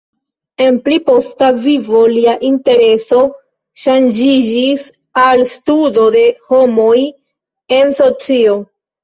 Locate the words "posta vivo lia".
1.09-2.33